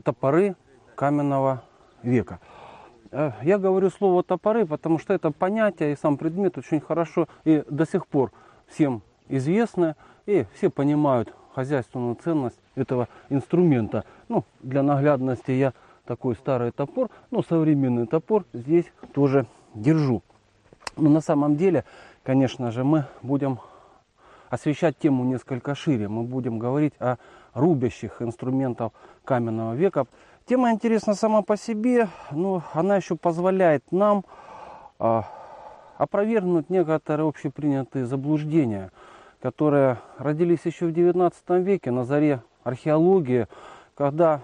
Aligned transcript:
топоры 0.00 0.56
каменного 0.94 1.62
века. 2.02 2.40
Э, 3.10 3.32
я 3.42 3.58
говорю 3.58 3.90
слово 3.90 4.22
топоры, 4.22 4.66
потому 4.66 4.98
что 4.98 5.14
это 5.14 5.30
понятие 5.30 5.92
и 5.92 5.96
сам 5.96 6.16
предмет 6.16 6.58
очень 6.58 6.80
хорошо 6.80 7.28
и 7.44 7.64
до 7.68 7.86
сих 7.86 8.06
пор 8.06 8.32
всем 8.66 9.02
известно, 9.28 9.96
и 10.26 10.46
все 10.54 10.70
понимают 10.70 11.34
хозяйственную 11.54 12.16
ценность 12.16 12.58
этого 12.74 13.08
инструмента. 13.28 14.04
Ну, 14.28 14.44
для 14.60 14.82
наглядности 14.82 15.50
я 15.50 15.72
такой 16.04 16.34
старый 16.34 16.70
топор, 16.72 17.10
ну, 17.30 17.42
современный 17.42 18.06
топор 18.06 18.44
здесь 18.52 18.86
тоже 19.12 19.46
держу. 19.74 20.22
Но 20.96 21.08
на 21.08 21.20
самом 21.20 21.56
деле, 21.56 21.84
конечно 22.22 22.70
же, 22.70 22.84
мы 22.84 23.06
будем 23.22 23.60
освещать 24.48 24.98
тему 24.98 25.24
несколько 25.24 25.74
шире. 25.74 26.08
Мы 26.08 26.24
будем 26.24 26.58
говорить 26.58 26.94
о 26.98 27.16
рубящих 27.54 28.22
инструментах 28.22 28.92
каменного 29.24 29.74
века. 29.74 30.06
Тема 30.46 30.72
интересна 30.72 31.14
сама 31.14 31.42
по 31.42 31.56
себе, 31.56 32.08
но 32.30 32.62
она 32.72 32.96
еще 32.96 33.16
позволяет 33.16 33.84
нам 33.92 34.24
а, 34.98 35.24
опровергнуть 35.96 36.70
некоторые 36.70 37.28
общепринятые 37.28 38.06
заблуждения, 38.06 38.90
которые 39.40 39.98
родились 40.18 40.64
еще 40.64 40.86
в 40.86 40.90
XIX 40.90 41.32
веке 41.62 41.90
на 41.90 42.04
заре 42.04 42.42
археологии, 42.64 43.46
когда 43.94 44.40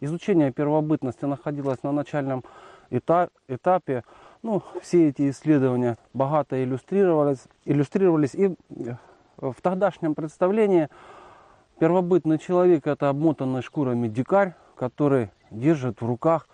изучение 0.00 0.52
первобытности 0.52 1.24
находилось 1.24 1.82
на 1.82 1.92
начальном 1.92 2.44
этапе. 2.90 4.04
Ну, 4.42 4.62
все 4.82 5.08
эти 5.08 5.30
исследования 5.30 5.98
богато 6.14 6.62
иллюстрировались, 6.62 7.44
иллюстрировались 7.64 8.34
и 8.34 8.54
в 9.36 9.56
тогдашнем 9.62 10.14
представлении 10.14 10.88
первобытный 11.78 12.38
человек 12.38 12.86
это 12.86 13.08
обмотанный 13.08 13.62
шкурами 13.62 14.08
дикарь, 14.08 14.54
который 14.76 15.30
держит 15.50 16.00
в 16.00 16.06
руках 16.06 16.48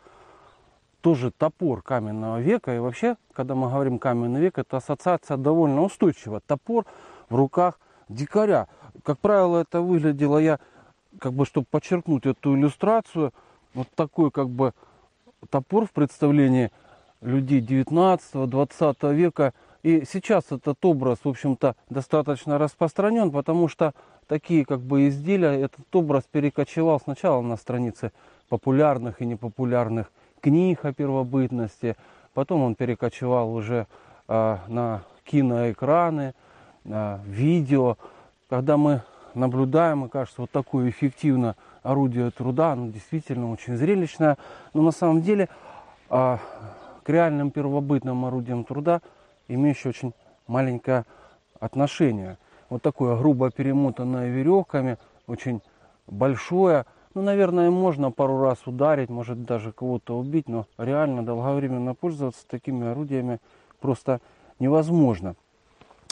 тоже 1.01 1.31
топор 1.31 1.83
каменного 1.83 2.41
века. 2.41 2.75
И 2.75 2.79
вообще, 2.79 3.17
когда 3.33 3.55
мы 3.55 3.69
говорим 3.69 3.99
каменный 3.99 4.41
век, 4.41 4.59
это 4.59 4.79
ассоциация 4.79 5.37
довольно 5.37 5.83
устойчива. 5.83 6.41
Топор 6.41 6.87
в 7.29 7.37
руках 7.37 7.79
дикаря. 8.09 8.69
Как 9.03 9.19
правило, 9.19 9.59
это 9.59 9.81
выглядело 9.81 10.39
я, 10.39 10.61
как 11.19 11.33
бы, 11.33 11.45
чтобы 11.45 11.67
подчеркнуть 11.71 12.27
эту 12.27 12.57
иллюстрацию, 12.57 13.33
вот 13.75 13.89
такой 13.95 14.31
как 14.31 14.49
бы 14.49 14.73
топор 15.51 15.87
в 15.87 15.93
представлении 15.93 16.71
людей 17.21 17.61
19-20 17.61 19.15
века– 19.15 19.53
и 19.85 20.03
сейчас 20.11 20.47
этот 20.51 20.83
образ, 20.87 21.19
в 21.25 21.29
общем-то, 21.29 21.77
достаточно 21.91 22.57
распространен, 22.57 23.31
потому 23.31 23.69
что 23.69 23.93
такие 24.27 24.65
как 24.65 24.81
бы 24.81 25.09
изделия, 25.09 25.53
этот 25.53 25.95
образ 25.95 26.25
перекочевал 26.31 27.01
сначала 27.01 27.41
на 27.43 27.57
страницы 27.57 28.13
популярных 28.49 29.21
и 29.21 29.27
непопулярных 29.27 30.11
книг 30.41 30.85
о 30.85 30.93
первобытности, 30.93 31.97
потом 32.35 32.63
он 32.63 32.75
перекочевал 32.75 33.55
уже 33.55 33.87
э, 34.29 34.59
на 34.69 35.03
киноэкраны, 35.25 36.35
э, 36.85 37.19
видео. 37.27 37.97
Когда 38.49 38.77
мы 38.77 39.03
наблюдаем, 39.35 40.05
и 40.05 40.09
кажется, 40.09 40.43
вот 40.43 40.51
такое 40.51 40.91
эффективное 40.91 41.57
орудие 41.83 42.31
труда, 42.31 42.73
оно 42.73 42.91
действительно 42.91 43.51
очень 43.51 43.77
зрелищное, 43.77 44.37
но 44.75 44.83
на 44.83 44.93
самом 44.93 45.23
деле 45.23 45.49
э, 46.11 46.39
к 47.03 47.09
реальным 47.09 47.51
первобытным 47.51 48.25
орудиям 48.25 48.65
труда– 48.65 49.01
имеющее 49.49 49.91
очень 49.91 50.13
маленькое 50.47 51.05
отношение. 51.61 52.39
Вот 52.71 52.83
такое 52.83 53.17
грубо 53.17 53.51
перемотанное 53.51 54.31
веревками, 54.31 54.99
очень 55.27 55.61
большое. 56.07 56.87
Ну, 57.15 57.23
наверное, 57.23 57.71
можно 57.71 58.11
пару 58.11 58.41
раз 58.41 58.67
ударить, 58.67 59.09
может 59.09 59.45
даже 59.45 59.73
кого-то 59.73 60.19
убить, 60.19 60.49
но 60.49 60.67
реально 60.79 61.25
долговременно 61.25 61.95
пользоваться 61.95 62.47
такими 62.49 62.89
орудиями 62.89 63.41
просто 63.81 64.21
невозможно. 64.59 65.37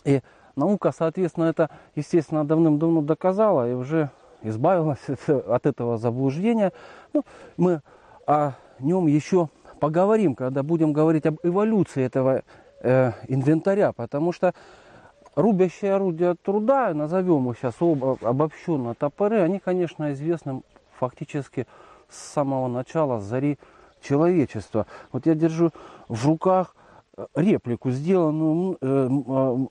И 0.04 0.21
наука, 0.56 0.93
соответственно, 0.97 1.47
это, 1.47 1.71
естественно, 1.94 2.44
давным-давно 2.44 3.03
доказала 3.03 3.69
и 3.69 3.75
уже 3.75 4.10
избавилась 4.43 5.00
от 5.26 5.66
этого 5.66 5.99
заблуждения. 5.99 6.72
Ну, 7.12 7.25
мы 7.56 7.81
о 8.26 8.53
нем 8.78 9.06
еще 9.06 9.49
поговорим, 9.81 10.34
когда 10.34 10.62
будем 10.62 10.93
говорить 10.93 11.26
об 11.26 11.38
эволюции 11.43 12.05
этого 12.05 12.43
э, 12.81 13.12
инвентаря, 13.28 13.93
потому 13.93 14.32
что 14.32 14.55
рубящие 15.34 15.94
орудия 15.94 16.34
труда, 16.43 16.93
назовем 16.94 17.50
их 17.50 17.59
сейчас 17.59 17.75
обобщенно 17.81 18.94
топоры, 18.94 19.41
они, 19.41 19.59
конечно, 19.59 20.12
известны 20.12 20.62
фактически 20.98 21.66
с 22.09 22.16
самого 22.16 22.69
начала, 22.69 23.20
зари 23.20 23.59
человечества. 24.03 24.87
Вот 25.12 25.26
я 25.26 25.34
держу 25.34 25.70
в 26.09 26.26
руках 26.26 26.75
э, 27.16 27.26
реплику, 27.34 27.91
сделанную, 27.91 28.76
э, 28.81 29.09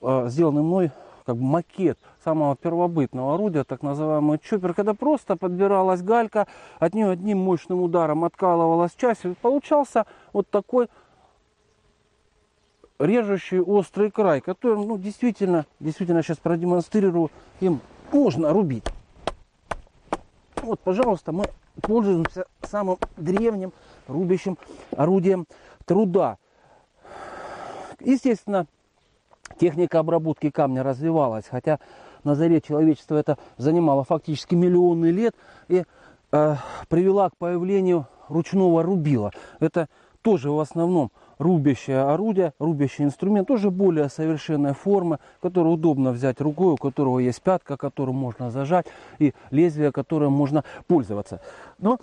э, 0.00 0.28
сделанный 0.28 0.62
мной 0.62 0.90
как 1.24 1.36
бы 1.36 1.42
макет 1.42 1.98
самого 2.24 2.56
первобытного 2.56 3.34
орудия, 3.34 3.64
так 3.64 3.82
называемый 3.82 4.38
чоппер, 4.38 4.74
когда 4.74 4.94
просто 4.94 5.36
подбиралась 5.36 6.02
галька, 6.02 6.48
от 6.80 6.94
нее 6.94 7.10
одним 7.10 7.38
мощным 7.38 7.80
ударом 7.80 8.24
откалывалась 8.24 8.94
часть, 8.96 9.24
и 9.24 9.34
получался 9.34 10.06
вот 10.32 10.48
такой 10.50 10.88
режущий 13.02 13.60
острый 13.60 14.10
край, 14.10 14.40
который, 14.40 14.76
ну, 14.76 14.96
действительно, 14.96 15.66
действительно 15.80 16.22
сейчас 16.22 16.38
продемонстрирую, 16.38 17.30
им 17.60 17.80
можно 18.12 18.52
рубить. 18.52 18.84
Вот, 20.56 20.78
пожалуйста, 20.80 21.32
мы 21.32 21.44
пользуемся 21.80 22.46
самым 22.62 22.98
древним 23.16 23.72
рубящим 24.06 24.56
орудием 24.96 25.46
труда. 25.84 26.38
Естественно, 28.00 28.66
техника 29.58 29.98
обработки 29.98 30.50
камня 30.50 30.82
развивалась, 30.82 31.46
хотя 31.50 31.80
на 32.24 32.34
заре 32.34 32.60
человечества 32.60 33.16
это 33.16 33.38
занимало 33.56 34.04
фактически 34.04 34.54
миллионы 34.54 35.06
лет 35.06 35.34
и 35.68 35.84
э, 36.30 36.56
привела 36.88 37.30
к 37.30 37.36
появлению 37.36 38.06
ручного 38.28 38.82
рубила. 38.82 39.32
Это 39.58 39.88
тоже 40.22 40.50
в 40.50 40.60
основном 40.60 41.10
рубящее 41.38 42.02
орудие, 42.02 42.54
рубящий 42.58 43.04
инструмент, 43.04 43.48
тоже 43.48 43.70
более 43.70 44.08
совершенная 44.08 44.74
форма, 44.74 45.18
которую 45.40 45.74
удобно 45.74 46.12
взять 46.12 46.40
рукой, 46.40 46.74
у 46.74 46.76
которого 46.76 47.18
есть 47.18 47.42
пятка, 47.42 47.76
которую 47.76 48.14
можно 48.14 48.50
зажать, 48.50 48.86
и 49.18 49.34
лезвие, 49.50 49.92
которым 49.92 50.32
можно 50.32 50.64
пользоваться. 50.86 51.40
Но 51.78 51.98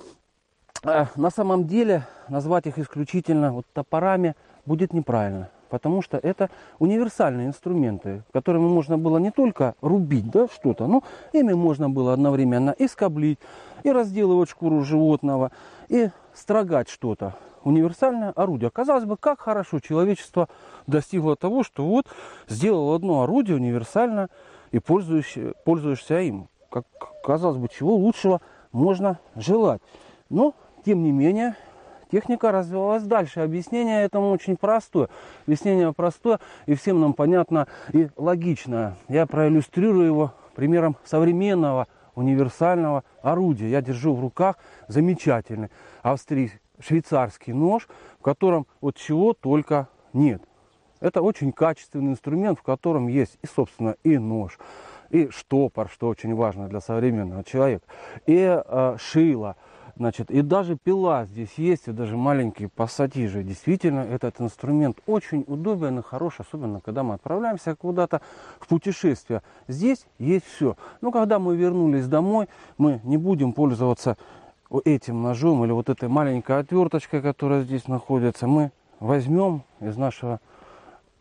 э, 0.84 1.06
на 1.16 1.30
самом 1.30 1.66
деле 1.66 2.06
назвать 2.28 2.68
их 2.68 2.78
исключительно 2.78 3.54
вот 3.54 3.66
топорами 3.74 4.36
будет 4.66 4.94
неправильно. 4.94 5.50
Потому 5.70 6.02
что 6.02 6.18
это 6.18 6.50
универсальные 6.80 7.46
инструменты, 7.46 8.24
которыми 8.34 8.68
можно 8.68 8.98
было 8.98 9.20
не 9.20 9.30
только 9.30 9.76
рубить 9.82 10.30
да, 10.32 10.48
что-то, 10.48 10.88
но 10.88 11.04
ими 11.32 11.54
можно 11.54 11.90
было 11.92 12.14
одновременно 12.14 12.72
и 12.72 12.88
скоблить, 12.88 13.38
и 13.84 13.92
разделывать 13.92 14.50
шкуру 14.50 14.84
животного, 14.84 15.52
и 15.88 16.10
строгать 16.34 16.90
что-то 16.90 17.36
универсальное 17.64 18.32
орудие. 18.32 18.70
Казалось 18.70 19.06
бы, 19.06 19.18
как 19.18 19.40
хорошо 19.40 19.80
человечество 19.80 20.48
достигло 20.88 21.36
того, 21.36 21.64
что 21.64 21.86
вот 21.86 22.08
сделало 22.48 22.96
одно 22.96 23.24
орудие 23.24 23.56
универсально 23.58 24.30
и 24.72 24.80
пользуешься, 24.80 25.54
пользуешься 25.66 26.20
им. 26.20 26.48
Как 26.70 26.86
казалось 27.24 27.58
бы, 27.58 27.68
чего 27.68 27.96
лучшего 27.96 28.42
можно 28.72 29.20
желать. 29.36 29.82
Но, 30.30 30.54
тем 30.86 31.04
не 31.04 31.12
менее, 31.12 31.56
техника 32.12 32.52
развивалась 32.52 33.04
дальше. 33.04 33.40
Объяснение 33.40 34.04
этому 34.04 34.32
очень 34.32 34.58
простое. 34.58 35.10
Объяснение 35.46 35.92
простое 35.94 36.40
и 36.66 36.76
всем 36.76 37.00
нам 37.00 37.14
понятно 37.14 37.68
и 37.92 38.10
логичное. 38.16 38.96
Я 39.08 39.26
проиллюстрирую 39.26 40.06
его 40.06 40.34
примером 40.56 40.98
современного 41.04 41.88
универсального 42.16 43.04
орудия. 43.22 43.70
Я 43.70 43.82
держу 43.82 44.14
в 44.14 44.22
руках 44.22 44.58
замечательный 44.88 45.70
австрийский 46.04 46.60
швейцарский 46.80 47.54
нож, 47.54 47.88
в 48.20 48.24
котором 48.24 48.68
вот 48.82 48.96
чего 48.96 49.34
только 49.34 49.88
нет. 50.14 50.42
Это 51.00 51.22
очень 51.22 51.52
качественный 51.52 52.12
инструмент, 52.12 52.60
в 52.60 52.64
котором 52.64 53.08
есть 53.08 53.38
и, 53.42 53.48
собственно, 53.48 53.96
и 54.04 54.18
нож, 54.18 54.60
и 55.10 55.30
штопор, 55.30 55.90
что 55.90 56.08
очень 56.08 56.36
важно 56.36 56.68
для 56.68 56.82
современного 56.82 57.44
человека, 57.44 57.86
и 58.26 58.36
э, 58.38 58.98
шило, 59.00 59.56
значит, 59.96 60.30
и 60.30 60.42
даже 60.42 60.76
пила 60.76 61.26
здесь 61.26 61.54
есть, 61.56 61.88
и 61.88 61.92
даже 61.92 62.18
маленькие 62.18 62.68
пассатижи. 62.68 63.44
Действительно, 63.44 64.02
этот 64.02 64.42
инструмент 64.42 64.98
очень 65.06 65.46
удобен 65.48 66.00
и 66.00 66.02
хорош, 66.02 66.36
особенно 66.40 66.82
когда 66.82 67.04
мы 67.04 67.16
отправляемся 67.16 67.76
куда-то 67.76 68.22
в 68.60 68.68
путешествие. 68.68 69.42
Здесь 69.68 70.06
есть 70.18 70.46
все. 70.46 70.76
Но 71.02 71.12
когда 71.12 71.40
мы 71.40 71.56
вернулись 71.56 72.08
домой, 72.08 72.48
мы 72.78 73.00
не 73.04 73.18
будем 73.18 73.54
пользоваться 73.54 74.18
этим 74.86 75.22
ножом 75.22 75.64
или 75.66 75.72
вот 75.72 75.90
этой 75.90 76.10
маленькой 76.10 76.60
отверточкой, 76.60 77.22
которая 77.22 77.64
здесь 77.64 77.88
находится, 77.88 78.48
мы 78.48 78.72
возьмем 79.00 79.64
из 79.80 79.98
нашего 79.98 80.40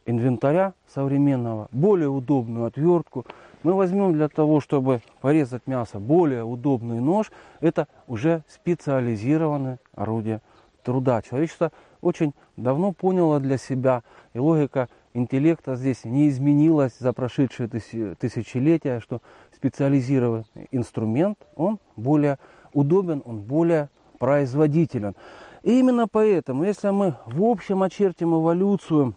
инвентаря 0.06 0.74
современного 0.92 1.68
более 1.70 2.08
удобную 2.08 2.66
отвертку, 2.66 3.26
мы 3.62 3.74
возьмем 3.74 4.12
для 4.12 4.28
того, 4.28 4.60
чтобы 4.60 5.02
порезать 5.20 5.66
мясо, 5.66 5.98
более 5.98 6.44
удобный 6.44 7.00
нож. 7.00 7.30
Это 7.60 7.88
уже 8.06 8.42
специализированное 8.48 9.80
орудие 9.94 10.40
труда. 10.84 11.22
Человечество 11.22 11.72
очень 12.00 12.34
давно 12.56 12.92
поняло 12.92 13.40
для 13.40 13.58
себя, 13.58 14.02
и 14.32 14.38
логика 14.38 14.88
интеллекта 15.12 15.74
здесь 15.74 16.04
не 16.04 16.28
изменилась 16.28 16.96
за 16.98 17.12
прошедшие 17.12 17.68
тысячелетия, 17.68 19.00
что 19.00 19.20
специализированный 19.54 20.68
инструмент, 20.70 21.38
он 21.56 21.80
более 21.96 22.38
удобен, 22.78 23.22
он 23.24 23.40
более 23.40 23.88
производителен. 24.18 25.14
И 25.62 25.78
именно 25.80 26.06
поэтому, 26.06 26.64
если 26.64 26.90
мы 26.90 27.16
в 27.26 27.42
общем 27.42 27.82
очертим 27.82 28.34
эволюцию 28.34 29.14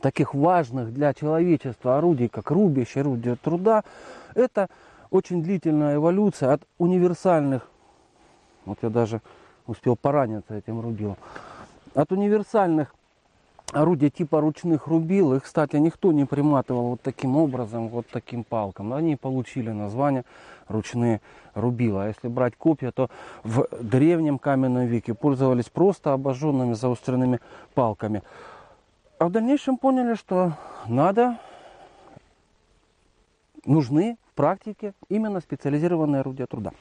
таких 0.00 0.34
важных 0.34 0.92
для 0.92 1.12
человечества 1.12 1.98
орудий, 1.98 2.28
как 2.28 2.50
рубящее 2.50 3.02
орудие 3.02 3.36
труда, 3.36 3.84
это 4.34 4.68
очень 5.10 5.42
длительная 5.42 5.96
эволюция 5.96 6.54
от 6.54 6.62
универсальных, 6.78 7.68
вот 8.64 8.78
я 8.82 8.88
даже 8.88 9.20
успел 9.66 9.96
пораниться 9.96 10.54
этим 10.54 10.80
рубилом, 10.80 11.16
от 11.94 12.12
универсальных 12.12 12.94
орудия 13.72 14.10
типа 14.10 14.40
ручных 14.40 14.86
рубил, 14.86 15.34
их, 15.34 15.44
кстати, 15.44 15.76
никто 15.76 16.12
не 16.12 16.24
приматывал 16.24 16.90
вот 16.90 17.00
таким 17.02 17.36
образом, 17.36 17.88
вот 17.88 18.06
таким 18.10 18.44
палкам. 18.44 18.92
Они 18.92 19.16
получили 19.16 19.70
название 19.70 20.24
ручные 20.68 21.20
рубила. 21.54 22.04
А 22.04 22.08
если 22.08 22.28
брать 22.28 22.56
копья, 22.56 22.90
то 22.92 23.08
в 23.42 23.66
древнем 23.80 24.38
каменном 24.38 24.86
веке 24.86 25.14
пользовались 25.14 25.68
просто 25.68 26.12
обожженными 26.12 26.74
заостренными 26.74 27.40
палками. 27.74 28.22
А 29.18 29.26
в 29.26 29.32
дальнейшем 29.32 29.78
поняли, 29.78 30.14
что 30.14 30.52
надо, 30.86 31.38
нужны 33.64 34.18
в 34.30 34.34
практике 34.34 34.92
именно 35.08 35.40
специализированные 35.40 36.20
орудия 36.20 36.46
труда. 36.46 36.72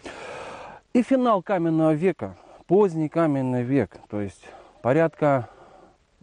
И 0.94 1.02
финал 1.02 1.42
каменного 1.42 1.94
века, 1.94 2.36
поздний 2.68 3.10
каменный 3.10 3.64
век, 3.64 3.98
то 4.10 4.22
есть 4.22 4.42
порядка 4.82 5.50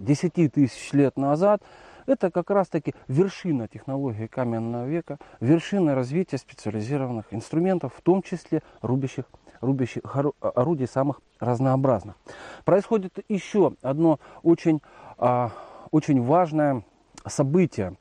10 0.02 0.52
тысяч 0.52 0.92
лет 0.92 1.16
назад, 1.16 1.62
это 2.06 2.30
как 2.30 2.50
раз 2.50 2.68
таки 2.68 2.94
вершина 3.08 3.68
технологии 3.68 4.26
каменного 4.26 4.86
века, 4.86 5.18
вершина 5.40 5.94
развития 5.94 6.38
специализированных 6.38 7.26
инструментов, 7.32 7.94
в 7.96 8.02
том 8.02 8.22
числе 8.22 8.62
рубящих, 8.80 9.24
рубящих 9.60 10.02
орудий 10.40 10.88
самых 10.88 11.20
разнообразных. 11.38 12.16
Происходит 12.64 13.18
еще 13.28 13.74
одно 13.82 14.18
очень 14.42 14.80
а, 15.18 15.52
очень 15.92 16.22
важное 16.22 16.82
событие, 17.26 17.96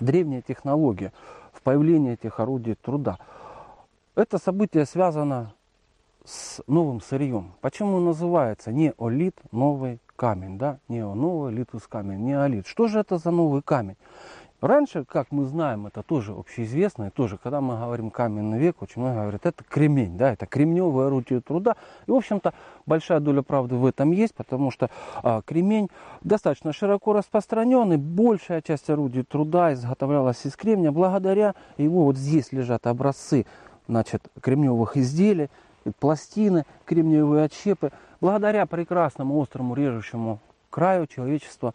древняя 0.00 0.42
технология 0.42 1.12
в 1.52 1.62
появлении 1.62 2.14
этих 2.14 2.40
орудий 2.40 2.74
труда. 2.74 3.18
Это 4.16 4.38
событие 4.38 4.84
связано 4.84 5.54
с 6.24 6.60
новым 6.66 7.00
сырьем. 7.00 7.54
Почему 7.60 8.00
называется 8.00 8.72
неолит, 8.72 9.40
новый 9.52 10.00
камень, 10.18 10.58
да? 10.58 10.78
Нео, 10.88 11.14
новый 11.14 11.52
литус 11.52 11.86
камень, 11.86 12.24
неолит. 12.24 12.66
Что 12.66 12.88
же 12.88 12.98
это 12.98 13.18
за 13.18 13.30
новый 13.30 13.62
камень? 13.62 13.96
Раньше, 14.60 15.04
как 15.04 15.28
мы 15.30 15.44
знаем, 15.44 15.86
это 15.86 16.02
тоже 16.02 16.32
общеизвестно, 16.32 17.04
и 17.04 17.10
тоже, 17.10 17.38
когда 17.40 17.60
мы 17.60 17.78
говорим 17.78 18.10
каменный 18.10 18.58
век, 18.58 18.82
очень 18.82 19.00
много 19.00 19.20
говорят, 19.20 19.46
это 19.46 19.62
кремень, 19.62 20.16
да, 20.16 20.32
это 20.32 20.46
кремневое 20.46 21.06
орудие 21.06 21.40
труда. 21.40 21.76
И, 22.08 22.10
в 22.10 22.14
общем-то, 22.16 22.52
большая 22.84 23.20
доля 23.20 23.42
правды 23.42 23.76
в 23.76 23.86
этом 23.86 24.10
есть, 24.10 24.34
потому 24.34 24.72
что 24.72 24.90
а, 25.22 25.42
кремень 25.42 25.88
достаточно 26.22 26.72
широко 26.72 27.12
распространенный, 27.12 27.98
большая 27.98 28.60
часть 28.60 28.90
орудий 28.90 29.22
труда 29.22 29.72
изготовлялась 29.74 30.44
из 30.44 30.56
кремня, 30.56 30.90
благодаря 30.90 31.54
его, 31.76 32.02
вот 32.02 32.16
здесь 32.16 32.50
лежат 32.50 32.88
образцы, 32.88 33.46
значит, 33.86 34.24
кремневых 34.40 34.96
изделий, 34.96 35.50
пластины, 36.00 36.64
кремниевые 36.84 37.44
отщепы. 37.44 37.92
Благодаря 38.20 38.66
прекрасному 38.66 39.40
острому 39.40 39.74
режущему 39.74 40.40
краю 40.70 41.06
человечество 41.06 41.74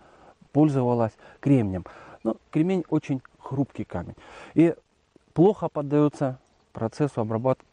пользовалось 0.52 1.14
кремнем. 1.40 1.86
Но 2.24 2.38
кремень 2.52 2.84
очень 2.90 3.22
хрупкий 3.40 3.86
камень. 3.86 4.16
И 4.54 4.76
плохо 5.34 5.70
поддается 5.70 6.40
процессу 6.74 7.22
обработки, 7.22 7.66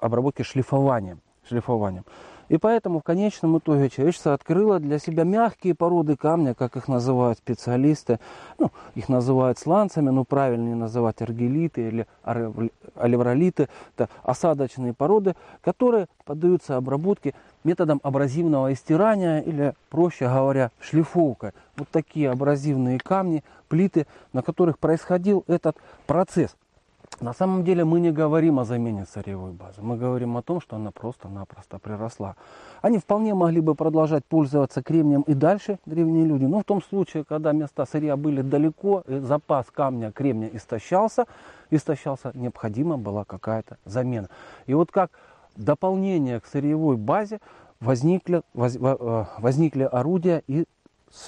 обработки 0.00 0.42
шлифованием. 0.42 1.20
шлифованием. 1.48 2.04
И 2.50 2.58
поэтому 2.58 2.98
в 2.98 3.04
конечном 3.04 3.58
итоге 3.58 3.88
человечество 3.88 4.34
открыло 4.34 4.80
для 4.80 4.98
себя 4.98 5.22
мягкие 5.22 5.76
породы 5.76 6.16
камня, 6.16 6.52
как 6.52 6.74
их 6.76 6.88
называют 6.88 7.38
специалисты. 7.38 8.18
Ну, 8.58 8.72
их 8.96 9.08
называют 9.08 9.56
сланцами, 9.56 10.10
но 10.10 10.24
правильнее 10.24 10.74
называть 10.74 11.22
аргелиты 11.22 11.86
или 11.86 12.06
алевролиты. 12.96 13.68
Это 13.94 14.08
осадочные 14.24 14.92
породы, 14.92 15.36
которые 15.60 16.08
поддаются 16.24 16.76
обработке 16.76 17.34
методом 17.62 18.00
абразивного 18.02 18.72
истирания 18.72 19.38
или, 19.38 19.74
проще 19.88 20.26
говоря, 20.26 20.72
шлифовкой. 20.80 21.52
Вот 21.76 21.88
такие 21.90 22.32
абразивные 22.32 22.98
камни, 22.98 23.44
плиты, 23.68 24.08
на 24.32 24.42
которых 24.42 24.80
происходил 24.80 25.44
этот 25.46 25.76
процесс. 26.08 26.56
На 27.18 27.34
самом 27.34 27.64
деле 27.64 27.84
мы 27.84 28.00
не 28.00 28.12
говорим 28.12 28.60
о 28.60 28.64
замене 28.64 29.04
сырьевой 29.04 29.52
базы, 29.52 29.82
мы 29.82 29.98
говорим 29.98 30.38
о 30.38 30.42
том, 30.42 30.60
что 30.60 30.76
она 30.76 30.90
просто-напросто 30.90 31.78
приросла. 31.78 32.36
Они 32.80 32.98
вполне 32.98 33.34
могли 33.34 33.60
бы 33.60 33.74
продолжать 33.74 34.24
пользоваться 34.24 34.82
кремнием 34.82 35.22
и 35.22 35.34
дальше, 35.34 35.78
древние 35.84 36.24
люди, 36.24 36.44
но 36.44 36.60
в 36.60 36.64
том 36.64 36.82
случае, 36.82 37.24
когда 37.24 37.52
места 37.52 37.84
сырья 37.84 38.16
были 38.16 38.40
далеко, 38.40 39.02
и 39.06 39.18
запас 39.18 39.66
камня 39.70 40.12
кремня 40.12 40.48
истощался, 40.50 41.26
истощался, 41.70 42.30
необходима 42.32 42.96
была 42.96 43.24
какая-то 43.24 43.76
замена. 43.84 44.30
И 44.66 44.72
вот 44.72 44.90
как 44.90 45.10
дополнение 45.56 46.40
к 46.40 46.46
сырьевой 46.46 46.96
базе 46.96 47.40
возникли, 47.80 48.42
воз, 48.54 48.76
э, 48.76 49.24
возникли 49.38 49.82
орудия 49.82 50.42
из 50.46 50.64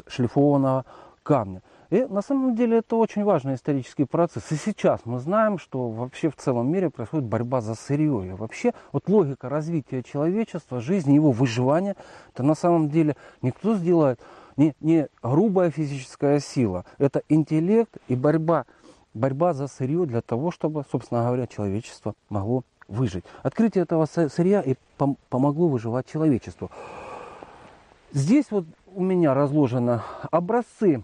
шлифованного 0.07 0.87
камня. 1.23 1.63
И 1.93 2.07
на 2.07 2.23
самом 2.23 2.55
деле 2.55 2.79
это 2.79 2.97
очень 2.97 3.23
важный 3.23 3.55
исторический 3.55 4.07
процесс. 4.07 4.51
И 4.51 4.57
сейчас 4.57 5.03
мы 5.05 5.19
знаем, 5.19 5.59
что 5.59 5.91
вообще 5.91 6.31
в 6.31 6.37
целом 6.37 6.73
мире 6.73 6.89
происходит 6.89 7.27
борьба 7.27 7.61
за 7.61 7.75
сырье. 7.75 8.29
И 8.29 8.31
вообще 8.31 8.73
вот 8.93 9.11
логика 9.11 9.51
развития 9.51 10.03
человечества, 10.03 10.81
жизни, 10.81 11.13
его 11.13 11.33
выживания, 11.33 11.95
это 12.33 12.45
на 12.45 12.55
самом 12.55 12.89
деле 12.89 13.15
никто 13.43 13.75
сделает 13.75 14.19
не, 14.57 14.75
не 14.81 15.09
грубая 15.23 15.71
физическая 15.71 16.41
сила. 16.41 16.87
Это 16.97 17.21
интеллект 17.29 17.95
и 18.09 18.17
борьба, 18.17 18.65
борьба 19.13 19.53
за 19.53 19.67
сырье 19.67 20.07
для 20.07 20.23
того, 20.23 20.51
чтобы, 20.51 20.87
собственно 20.91 21.27
говоря, 21.27 21.47
человечество 21.47 22.15
могло 22.31 22.65
выжить. 22.89 23.25
Открытие 23.43 23.83
этого 23.83 24.07
сырья 24.07 24.63
и 24.63 24.77
пом 24.97 25.19
помогло 25.29 25.69
выживать 25.69 26.11
человечеству. 26.11 26.71
Здесь 28.13 28.47
вот 28.51 28.65
у 28.95 29.03
меня 29.03 29.35
разложены 29.35 30.01
образцы 30.31 31.03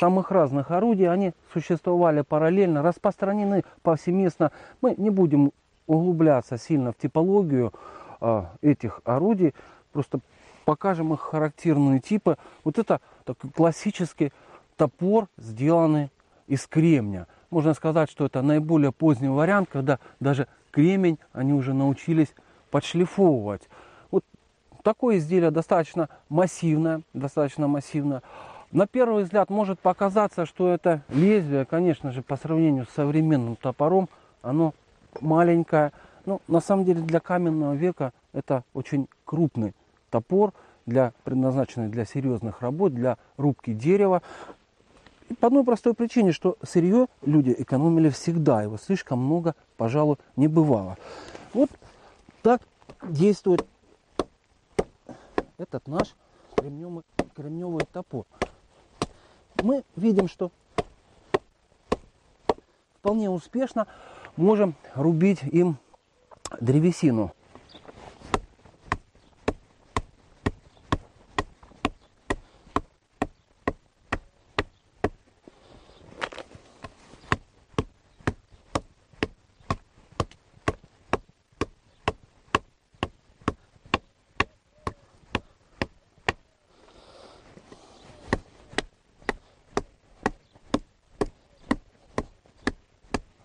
самых 0.00 0.30
разных 0.30 0.70
орудий, 0.70 1.08
они 1.08 1.32
существовали 1.52 2.22
параллельно, 2.22 2.82
распространены 2.82 3.64
повсеместно. 3.82 4.50
Мы 4.80 4.94
не 4.96 5.10
будем 5.10 5.52
углубляться 5.86 6.56
сильно 6.56 6.92
в 6.92 6.96
типологию 6.96 7.72
э, 8.20 8.44
этих 8.62 9.02
орудий, 9.04 9.54
просто 9.92 10.20
покажем 10.64 11.12
их 11.12 11.20
характерные 11.20 12.00
типы. 12.00 12.38
Вот 12.64 12.78
это 12.78 13.00
такой 13.24 13.50
классический 13.50 14.32
топор, 14.76 15.28
сделанный 15.36 16.10
из 16.46 16.66
кремня. 16.66 17.26
Можно 17.50 17.74
сказать, 17.74 18.10
что 18.10 18.24
это 18.24 18.40
наиболее 18.40 18.92
поздний 18.92 19.28
вариант, 19.28 19.68
когда 19.70 19.98
даже 20.18 20.48
кремень 20.70 21.18
они 21.32 21.52
уже 21.52 21.74
научились 21.74 22.32
подшлифовывать. 22.70 23.68
Вот 24.10 24.24
такое 24.82 25.18
изделие 25.18 25.50
достаточно 25.50 26.08
массивное, 26.28 27.02
достаточно 27.12 27.66
массивное. 27.68 28.22
На 28.72 28.86
первый 28.86 29.24
взгляд 29.24 29.50
может 29.50 29.80
показаться, 29.80 30.46
что 30.46 30.72
это 30.72 31.02
лезвие, 31.08 31.64
конечно 31.64 32.12
же, 32.12 32.22
по 32.22 32.36
сравнению 32.36 32.86
с 32.86 32.94
современным 32.94 33.56
топором, 33.56 34.08
оно 34.42 34.74
маленькое. 35.20 35.90
Но 36.24 36.40
на 36.46 36.60
самом 36.60 36.84
деле 36.84 37.00
для 37.00 37.18
каменного 37.18 37.74
века 37.74 38.12
это 38.32 38.62
очень 38.72 39.08
крупный 39.24 39.74
топор, 40.08 40.52
для, 40.86 41.12
предназначенный 41.24 41.88
для 41.88 42.04
серьезных 42.04 42.62
работ, 42.62 42.94
для 42.94 43.18
рубки 43.36 43.72
дерева. 43.72 44.22
И 45.28 45.34
по 45.34 45.48
одной 45.48 45.64
простой 45.64 45.94
причине, 45.94 46.30
что 46.30 46.56
сырье 46.62 47.08
люди 47.22 47.52
экономили 47.58 48.08
всегда, 48.08 48.62
его 48.62 48.76
слишком 48.76 49.18
много, 49.18 49.56
пожалуй, 49.78 50.16
не 50.36 50.46
бывало. 50.46 50.96
Вот 51.54 51.70
так 52.42 52.62
действует 53.02 53.66
этот 55.58 55.88
наш 55.88 56.14
кремневый, 56.54 57.02
кремневый 57.34 57.84
топор 57.92 58.26
мы 59.62 59.84
видим, 59.96 60.28
что 60.28 60.50
вполне 62.98 63.30
успешно 63.30 63.86
можем 64.36 64.74
рубить 64.94 65.42
им 65.42 65.78
древесину. 66.60 67.32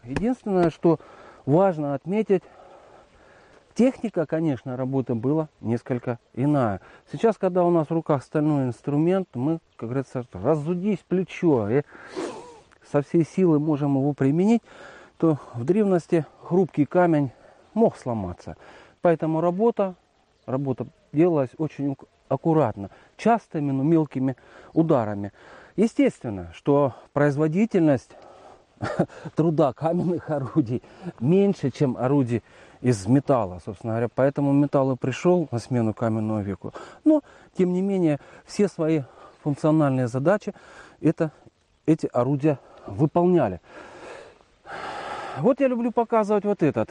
Единственное, 0.06 0.70
что 0.70 1.00
важно 1.46 1.96
отметить, 1.96 2.44
техника, 3.74 4.26
конечно, 4.26 4.78
работы 4.78 5.16
была 5.16 5.50
несколько 5.62 6.20
иная. 6.34 6.82
Сейчас, 7.12 7.38
когда 7.38 7.64
у 7.64 7.72
нас 7.72 7.88
в 7.88 7.94
руках 7.94 8.24
стальной 8.24 8.66
инструмент, 8.66 9.28
мы, 9.34 9.60
как 9.78 9.90
говорится, 9.90 10.26
разудись 10.32 11.00
плечо 11.08 11.70
и 11.70 11.82
со 12.92 13.02
всей 13.02 13.26
силы 13.26 13.60
можем 13.60 13.98
его 13.98 14.14
применить, 14.14 14.62
то 15.18 15.40
в 15.54 15.64
древности 15.64 16.26
хрупкий 16.44 16.86
камень 16.86 17.32
мог 17.74 17.98
сломаться. 17.98 18.58
Поэтому 19.02 19.42
работа, 19.42 19.96
работа 20.46 20.88
делалась 21.12 21.52
очень 21.58 21.96
аккуратно, 22.28 22.90
частыми, 23.18 23.72
но 23.72 23.84
мелкими 23.84 24.36
ударами. 24.74 25.32
Естественно, 25.76 26.52
что 26.54 26.94
производительность 27.14 28.12
труда 29.36 29.74
каменных 29.74 30.30
орудий 30.30 30.82
меньше, 31.20 31.72
чем 31.72 31.98
орудий 31.98 32.44
из 32.82 33.08
металла, 33.08 33.60
собственно 33.64 33.94
говоря. 33.94 34.10
Поэтому 34.14 34.54
металл 34.54 34.94
и 34.94 34.98
пришел 34.98 35.48
на 35.52 35.60
смену 35.60 35.94
каменному 35.94 36.42
веку. 36.42 36.74
Но, 37.04 37.22
тем 37.58 37.74
не 37.74 37.82
менее, 37.82 38.20
все 38.46 38.68
свои 38.68 39.02
функциональные 39.44 40.08
задачи 40.08 40.54
это, 41.02 41.32
эти 41.86 42.08
орудия 42.12 42.60
выполняли. 42.88 43.62
Вот 45.40 45.60
я 45.60 45.68
люблю 45.68 45.92
показывать 45.92 46.46
вот 46.46 46.64
этот. 46.64 46.90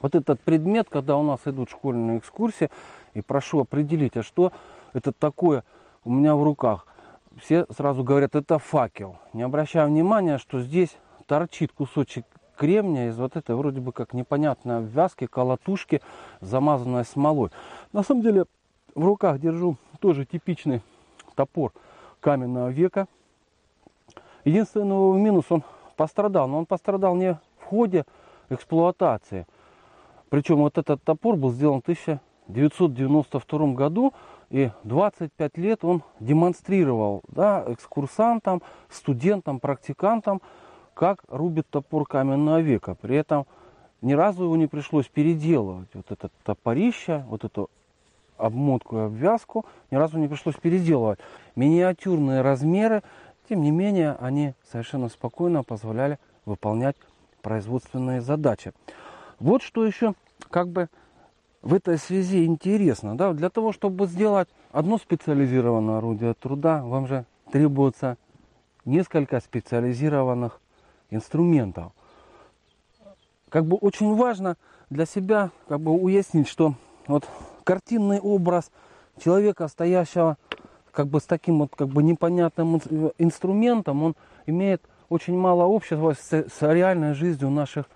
Вот 0.00 0.14
этот 0.14 0.40
предмет, 0.40 0.88
когда 0.90 1.16
у 1.16 1.22
нас 1.22 1.40
идут 1.46 1.70
школьные 1.70 2.18
экскурсии, 2.18 2.70
и 3.14 3.22
прошу 3.22 3.60
определить, 3.60 4.16
а 4.16 4.22
что 4.22 4.52
это 4.92 5.10
такое 5.12 5.64
у 6.04 6.10
меня 6.10 6.36
в 6.36 6.42
руках. 6.42 6.86
Все 7.38 7.66
сразу 7.70 8.02
говорят, 8.02 8.34
это 8.34 8.58
факел. 8.58 9.16
Не 9.32 9.42
обращая 9.42 9.86
внимания, 9.86 10.38
что 10.38 10.60
здесь 10.60 10.96
торчит 11.26 11.72
кусочек 11.72 12.24
кремния 12.56 13.10
из 13.10 13.18
вот 13.18 13.36
этой 13.36 13.54
вроде 13.54 13.80
бы 13.80 13.92
как 13.92 14.14
непонятной 14.14 14.78
обвязки, 14.78 15.26
колотушки, 15.26 16.00
замазанной 16.40 17.04
смолой. 17.04 17.50
На 17.92 18.02
самом 18.02 18.22
деле 18.22 18.46
в 18.94 19.04
руках 19.04 19.38
держу 19.38 19.76
тоже 20.00 20.24
типичный 20.24 20.82
топор 21.34 21.72
каменного 22.20 22.70
века. 22.70 23.06
Единственный 24.44 24.94
его 24.94 25.14
минус, 25.14 25.44
он 25.50 25.62
пострадал. 25.96 26.48
Но 26.48 26.58
он 26.58 26.66
пострадал 26.66 27.14
не 27.14 27.38
в 27.58 27.64
ходе 27.64 28.04
эксплуатации. 28.48 29.46
Причем 30.30 30.56
вот 30.56 30.78
этот 30.78 31.02
топор 31.02 31.36
был 31.36 31.50
сделан 31.52 31.80
в 31.80 31.82
1992 31.82 33.74
году. 33.74 34.14
И 34.50 34.70
25 34.84 35.58
лет 35.58 35.84
он 35.84 36.02
демонстрировал 36.20 37.22
да, 37.28 37.64
экскурсантам, 37.66 38.62
студентам, 38.88 39.58
практикантам, 39.58 40.40
как 40.94 41.24
рубит 41.28 41.68
топор 41.68 42.06
каменного 42.06 42.60
века. 42.60 42.94
При 42.94 43.16
этом 43.16 43.46
ни 44.02 44.12
разу 44.12 44.44
его 44.44 44.56
не 44.56 44.66
пришлось 44.66 45.06
переделывать. 45.08 45.88
Вот 45.94 46.10
это 46.10 46.30
топорище, 46.44 47.24
вот 47.28 47.44
эту 47.44 47.70
обмотку 48.36 48.96
и 48.96 49.00
обвязку 49.00 49.64
ни 49.90 49.96
разу 49.96 50.18
не 50.18 50.28
пришлось 50.28 50.56
переделывать. 50.56 51.18
Миниатюрные 51.54 52.42
размеры 52.42 53.02
тем 53.48 53.62
не 53.62 53.70
менее, 53.70 54.16
они 54.20 54.54
совершенно 54.70 55.08
спокойно 55.08 55.62
позволяли 55.62 56.18
выполнять 56.44 56.96
производственные 57.42 58.20
задачи. 58.20 58.72
Вот 59.38 59.62
что 59.62 59.86
еще 59.86 60.14
как 60.50 60.68
бы 60.68 60.88
в 61.66 61.74
этой 61.74 61.98
связи 61.98 62.44
интересно. 62.44 63.16
Да? 63.16 63.32
Для 63.32 63.50
того, 63.50 63.72
чтобы 63.72 64.06
сделать 64.06 64.48
одно 64.70 64.98
специализированное 64.98 65.98
орудие 65.98 66.34
труда, 66.34 66.80
вам 66.84 67.08
же 67.08 67.24
требуется 67.50 68.16
несколько 68.84 69.40
специализированных 69.40 70.60
инструментов. 71.10 71.90
Как 73.48 73.64
бы 73.64 73.76
очень 73.78 74.14
важно 74.14 74.56
для 74.90 75.06
себя 75.06 75.50
как 75.66 75.80
бы 75.80 75.90
уяснить, 75.90 76.46
что 76.46 76.74
вот 77.08 77.28
картинный 77.64 78.20
образ 78.20 78.70
человека, 79.18 79.66
стоящего 79.66 80.36
как 80.92 81.08
бы 81.08 81.18
с 81.18 81.24
таким 81.24 81.58
вот 81.58 81.74
как 81.74 81.88
бы 81.88 82.04
непонятным 82.04 82.80
инструментом, 83.18 84.04
он 84.04 84.14
имеет 84.46 84.82
очень 85.08 85.36
мало 85.36 85.64
общего 85.64 86.14
с, 86.14 86.32
с 86.32 86.62
реальной 86.62 87.14
жизнью 87.14 87.50
наших 87.50 87.86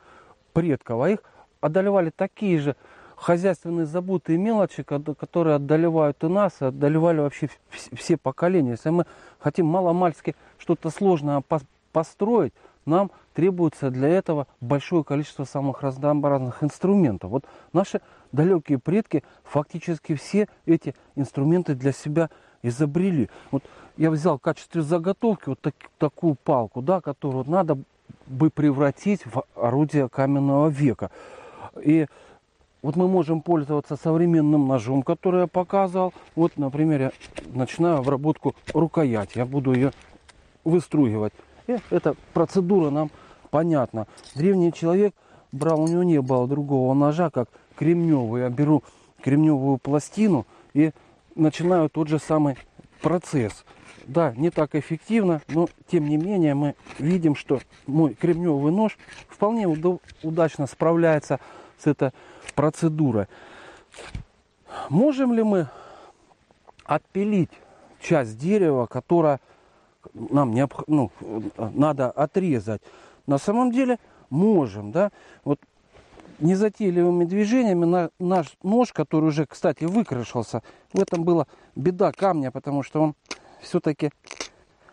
предков. 0.52 1.02
А 1.02 1.08
их 1.08 1.20
одолевали 1.60 2.10
такие 2.10 2.58
же 2.58 2.74
хозяйственные 3.20 3.84
заботы 3.84 4.34
и 4.34 4.38
мелочи, 4.38 4.82
которые 4.82 5.56
одолевают 5.56 6.24
и 6.24 6.28
нас, 6.28 6.54
и 6.60 6.64
одолевали 6.64 7.20
вообще 7.20 7.50
все 7.70 8.16
поколения. 8.16 8.72
Если 8.72 8.88
мы 8.88 9.04
хотим 9.38 9.66
маломальски 9.66 10.34
что-то 10.58 10.90
сложное 10.90 11.42
построить, 11.92 12.54
нам 12.86 13.10
требуется 13.34 13.90
для 13.90 14.08
этого 14.08 14.46
большое 14.60 15.04
количество 15.04 15.44
самых 15.44 15.82
разнообразных 15.82 16.64
инструментов. 16.64 17.30
Вот 17.30 17.44
наши 17.74 18.00
далекие 18.32 18.78
предки 18.78 19.22
фактически 19.44 20.14
все 20.14 20.48
эти 20.64 20.94
инструменты 21.14 21.74
для 21.74 21.92
себя 21.92 22.30
изобрели. 22.62 23.28
Вот 23.50 23.62
я 23.98 24.10
взял 24.10 24.38
в 24.38 24.40
качестве 24.40 24.80
заготовки 24.80 25.50
вот 25.50 25.60
так, 25.60 25.74
такую 25.98 26.36
палку, 26.36 26.80
да, 26.80 27.02
которую 27.02 27.44
надо 27.48 27.78
бы 28.26 28.48
превратить 28.48 29.26
в 29.26 29.44
орудие 29.54 30.08
каменного 30.08 30.68
века. 30.68 31.10
И 31.82 32.06
вот 32.82 32.96
мы 32.96 33.08
можем 33.08 33.42
пользоваться 33.42 33.96
современным 33.96 34.66
ножом, 34.66 35.02
который 35.02 35.42
я 35.42 35.46
показывал. 35.46 36.12
Вот, 36.34 36.56
например, 36.56 37.00
я 37.00 37.12
начинаю 37.52 37.98
обработку 37.98 38.54
рукоять. 38.72 39.36
Я 39.36 39.44
буду 39.44 39.72
ее 39.72 39.92
выстругивать. 40.64 41.32
И 41.66 41.76
эта 41.90 42.14
процедура 42.32 42.90
нам 42.90 43.10
понятна. 43.50 44.06
Древний 44.34 44.72
человек 44.72 45.14
брал, 45.52 45.82
у 45.82 45.88
него 45.88 46.02
не 46.02 46.20
было 46.20 46.46
другого 46.46 46.94
ножа, 46.94 47.30
как 47.30 47.48
кремневый. 47.76 48.42
Я 48.42 48.50
беру 48.50 48.82
кремневую 49.22 49.78
пластину 49.78 50.46
и 50.72 50.92
начинаю 51.34 51.90
тот 51.90 52.08
же 52.08 52.18
самый 52.18 52.56
процесс. 53.02 53.64
Да, 54.06 54.32
не 54.36 54.50
так 54.50 54.74
эффективно, 54.74 55.42
но 55.48 55.68
тем 55.86 56.08
не 56.08 56.16
менее 56.16 56.54
мы 56.54 56.74
видим, 56.98 57.36
что 57.36 57.60
мой 57.86 58.14
кремневый 58.14 58.72
нож 58.72 58.98
вполне 59.28 59.68
удачно 60.22 60.66
справляется 60.66 61.38
с 61.78 61.86
этой 61.86 62.10
процедурой. 62.60 63.26
Можем 64.90 65.32
ли 65.32 65.42
мы 65.42 65.68
отпилить 66.84 67.50
часть 68.02 68.36
дерева, 68.36 68.84
которая 68.84 69.40
нам 70.12 70.52
необх... 70.52 70.84
ну, 70.86 71.10
надо 71.56 72.10
отрезать? 72.10 72.82
На 73.26 73.38
самом 73.38 73.72
деле 73.72 73.98
можем, 74.28 74.92
да. 74.92 75.10
Вот 75.42 75.58
незатейливыми 76.38 77.24
движениями 77.24 77.86
на 77.86 78.10
наш 78.18 78.54
нож, 78.62 78.92
который 78.92 79.28
уже, 79.28 79.46
кстати, 79.46 79.84
выкрашился, 79.84 80.62
в 80.92 81.00
этом 81.00 81.24
была 81.24 81.46
беда 81.74 82.12
камня, 82.12 82.50
потому 82.50 82.82
что 82.82 83.00
он 83.00 83.14
все-таки 83.62 84.10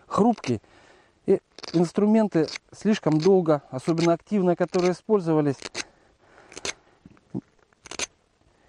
хрупкий. 0.07 0.61
И 1.25 1.41
инструменты 1.73 2.47
слишком 2.71 3.19
долго, 3.19 3.61
особенно 3.71 4.13
активные, 4.13 4.55
которые 4.55 4.93
использовались, 4.93 5.57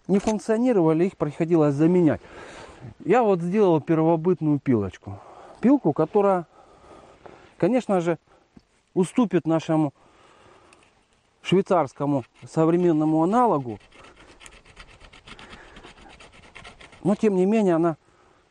не 0.09 0.19
функционировали, 0.19 1.05
их 1.05 1.17
приходилось 1.17 1.75
заменять. 1.75 2.21
Я 3.05 3.23
вот 3.23 3.41
сделал 3.41 3.81
первобытную 3.81 4.59
пилочку. 4.59 5.21
Пилку, 5.61 5.93
которая, 5.93 6.47
конечно 7.59 8.01
же, 8.01 8.19
уступит 8.95 9.47
нашему 9.47 9.93
швейцарскому 11.43 12.25
современному 12.49 13.23
аналогу. 13.23 13.79
Но 17.05 17.15
тем 17.15 17.37
не 17.37 17.47
менее 17.47 17.77
она 17.77 17.97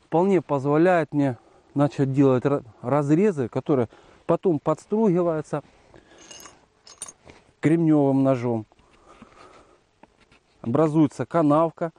вполне 0.06 0.42
позволяет 0.42 1.14
мне 1.14 1.38
начать 1.74 2.14
делать 2.14 2.44
разрезы, 2.82 3.50
которые 3.50 3.90
потом 4.26 4.60
подстругиваются 4.60 5.64
кремневым 7.60 8.24
ножом. 8.24 8.66
Образуется 10.68 11.26
канавка, 11.26 11.94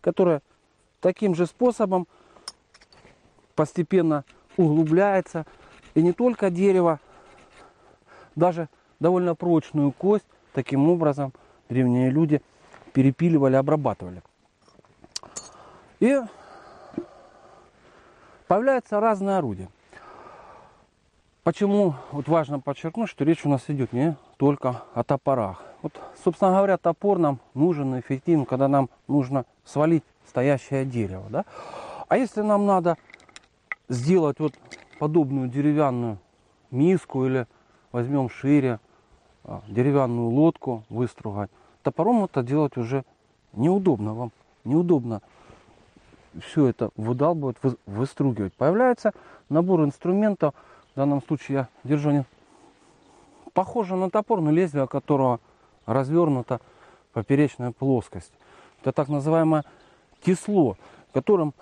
которая 0.00 0.40
таким 1.00 1.34
же 1.34 1.44
способом 1.44 2.08
постепенно 3.54 4.24
углубляется. 4.56 5.44
И 5.94 6.02
не 6.02 6.14
только 6.14 6.48
дерево, 6.48 6.98
даже 8.34 8.70
довольно 9.00 9.34
прочную 9.34 9.92
кость. 9.92 10.24
Таким 10.54 10.88
образом 10.88 11.34
древние 11.68 12.10
люди 12.10 12.40
перепиливали, 12.94 13.56
обрабатывали. 13.56 14.22
И 16.00 16.18
появляются 18.48 18.98
разные 18.98 19.36
орудия. 19.36 19.68
Почему 21.42 21.94
вот 22.12 22.28
важно 22.28 22.60
подчеркнуть, 22.60 23.10
что 23.10 23.24
речь 23.24 23.44
у 23.44 23.50
нас 23.50 23.68
идет 23.68 23.92
не 23.92 24.16
только 24.38 24.84
о 24.94 25.04
топорах. 25.04 25.69
Вот, 25.82 25.92
собственно 26.22 26.52
говоря, 26.56 26.76
топор 26.76 27.18
нам 27.18 27.38
нужен 27.54 27.98
эффективен, 27.98 28.44
когда 28.44 28.68
нам 28.68 28.90
нужно 29.08 29.44
свалить 29.64 30.04
стоящее 30.26 30.84
дерево. 30.84 31.24
Да? 31.30 31.44
А 32.08 32.16
если 32.16 32.42
нам 32.42 32.66
надо 32.66 32.96
сделать 33.88 34.38
вот 34.38 34.54
подобную 34.98 35.48
деревянную 35.48 36.18
миску 36.70 37.24
или 37.24 37.46
возьмем 37.92 38.28
шире, 38.28 38.78
а, 39.44 39.62
деревянную 39.68 40.28
лодку 40.28 40.84
выстругать. 40.90 41.50
Топором 41.82 42.24
это 42.24 42.42
делать 42.42 42.76
уже 42.76 43.04
неудобно 43.54 44.14
вам, 44.14 44.32
неудобно 44.64 45.22
все 46.40 46.66
это 46.66 46.90
выдалбывать, 46.96 47.56
вы- 47.62 47.78
выстругивать. 47.86 48.52
Появляется 48.54 49.12
набор 49.48 49.82
инструментов, 49.82 50.54
в 50.92 50.96
данном 50.96 51.22
случае 51.22 51.56
я 51.56 51.68
держу 51.82 52.10
не 52.10 52.24
похоже 53.54 53.96
на 53.96 54.10
топор, 54.10 54.40
но 54.40 54.50
лезвие 54.50 54.86
которого 54.86 55.40
развернуто 55.92 56.60
поперечная 57.12 57.72
плоскость. 57.72 58.32
Это 58.80 58.92
так 58.92 59.08
называемое 59.08 59.64
тесло, 60.22 60.76
которым 61.12 61.54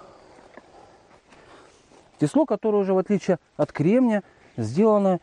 тесло, 2.18 2.46
которое 2.46 2.78
уже 2.78 2.92
в 2.92 2.98
отличие 2.98 3.38
от 3.56 3.72
кремня 3.72 4.22
сделано 4.56 5.20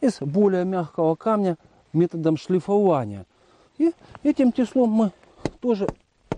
из 0.00 0.18
более 0.20 0.64
мягкого 0.64 1.14
камня 1.14 1.56
методом 1.92 2.36
шлифования. 2.36 3.26
И 3.78 3.92
этим 4.22 4.52
теслом 4.52 4.90
мы 4.90 5.12
тоже 5.60 5.88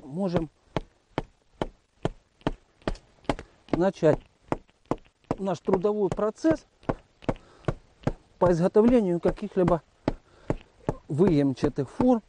можем 0.04 0.50
начать 3.71 4.19
наш 5.38 5.59
трудовой 5.61 6.11
процесс 6.11 6.66
по 8.38 8.50
изготовлению 8.50 9.21
каких-либо 9.21 9.83
выемчатых 11.12 11.90
форм 11.90 12.23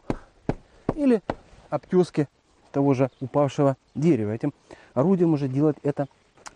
или 0.96 1.22
обтески 1.70 2.28
того 2.72 2.94
же 2.94 3.10
упавшего 3.22 3.78
дерева. 3.96 4.32
Этим 4.32 4.54
орудием 4.94 5.34
уже 5.34 5.48
делать 5.48 5.78
это 5.84 6.08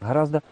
гораздо 0.01 0.43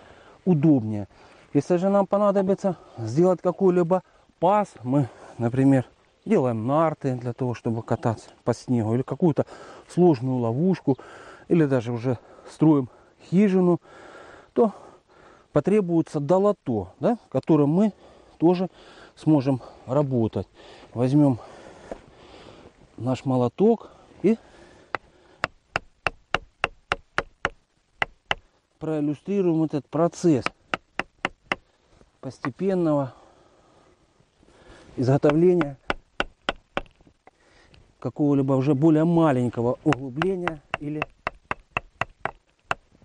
удобнее. 0.46 1.08
Если 1.53 1.77
же 1.77 1.89
нам 1.89 2.08
понадобится 2.08 2.77
сделать 2.98 3.41
какой-либо 3.41 4.03
паз, 4.39 4.74
мы, 4.84 5.10
например, 5.38 5.86
делаем 6.25 6.65
нарты 6.65 7.15
для 7.15 7.34
того, 7.34 7.53
чтобы 7.53 7.84
кататься 7.84 8.29
по 8.44 8.53
снегу, 8.53 8.94
или 8.96 9.01
какую-то 9.01 9.46
сложную 9.89 10.38
ловушку, 10.38 10.98
или 11.48 11.65
даже 11.65 11.91
уже 11.91 12.17
строим 12.50 12.89
хижину, 13.29 13.79
то 14.53 14.72
потребуется 15.51 16.20
долото, 16.20 16.88
да, 17.00 17.17
которым 17.29 17.70
мы 17.70 17.94
тоже 18.38 18.70
сможем 19.15 19.62
работать. 19.86 20.48
Возьмем 20.94 21.39
наш 22.97 23.25
молоток 23.25 23.91
и 24.23 24.37
проиллюстрируем 28.79 29.63
этот 29.63 29.87
процесс 29.87 30.45
постепенного 32.21 33.13
изготовления 34.95 35.77
какого-либо 37.99 38.53
уже 38.53 38.75
более 38.75 39.03
маленького 39.03 39.77
углубления 39.83 40.61
или 40.79 41.01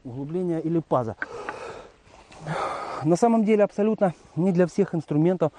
углубления 0.05 0.59
или 0.59 0.81
паза. 0.81 1.17
На 3.05 3.17
самом 3.17 3.45
деле 3.45 3.65
абсолютно 3.65 4.15
не 4.37 4.53
для 4.53 4.67
всех 4.67 4.95
инструментов 4.95 5.53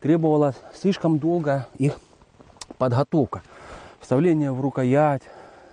требовалась 0.00 0.56
слишком 0.74 1.18
долгая 1.18 1.68
их 1.78 1.98
подготовка. 2.78 3.42
Вставление 4.08 4.52
в 4.52 4.62
рукоять, 4.62 5.20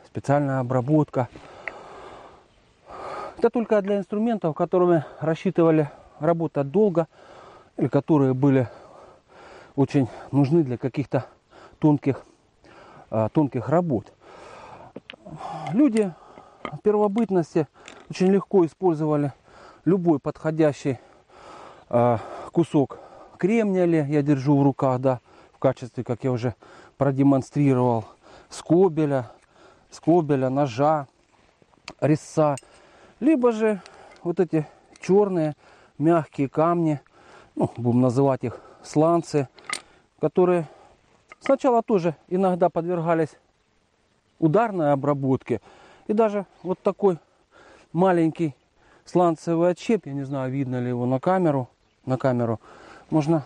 специальная 0.07 0.59
обработка. 0.59 1.29
Это 3.37 3.49
только 3.49 3.81
для 3.81 3.97
инструментов, 3.97 4.53
которыми 4.53 5.05
рассчитывали 5.21 5.89
работать 6.19 6.69
долго 6.69 7.07
или 7.77 7.87
которые 7.87 8.33
были 8.33 8.67
очень 9.77 10.09
нужны 10.33 10.63
для 10.63 10.77
каких-то 10.77 11.27
тонких, 11.79 12.25
а, 13.09 13.29
тонких 13.29 13.69
работ. 13.69 14.11
Люди 15.71 16.11
в 16.63 16.79
первобытности 16.79 17.69
очень 18.09 18.27
легко 18.33 18.65
использовали 18.65 19.31
любой 19.85 20.19
подходящий 20.19 20.99
а, 21.87 22.19
кусок 22.51 22.99
кремня 23.37 23.85
ли 23.85 24.05
я 24.09 24.21
держу 24.21 24.59
в 24.59 24.63
руках, 24.63 24.99
да, 24.99 25.21
в 25.53 25.59
качестве, 25.59 26.03
как 26.03 26.25
я 26.25 26.33
уже 26.33 26.53
продемонстрировал, 26.97 28.03
скобеля, 28.49 29.31
скобеля, 29.89 30.49
ножа, 30.49 31.07
резца, 32.01 32.55
либо 33.19 33.51
же 33.51 33.81
вот 34.23 34.39
эти 34.39 34.67
черные 35.01 35.55
мягкие 35.97 36.49
камни, 36.49 36.99
ну, 37.55 37.71
будем 37.77 38.01
называть 38.01 38.43
их 38.43 38.59
сланцы, 38.83 39.47
которые 40.19 40.67
сначала 41.39 41.81
тоже 41.81 42.15
иногда 42.27 42.69
подвергались 42.69 43.37
ударной 44.39 44.91
обработке. 44.91 45.61
И 46.07 46.13
даже 46.13 46.45
вот 46.63 46.79
такой 46.81 47.17
маленький 47.93 48.55
сланцевый 49.05 49.69
отщеп, 49.71 50.05
я 50.05 50.13
не 50.13 50.23
знаю, 50.23 50.51
видно 50.51 50.79
ли 50.79 50.89
его 50.89 51.05
на 51.05 51.19
камеру, 51.19 51.69
на 52.05 52.17
камеру, 52.17 52.59
можно 53.09 53.45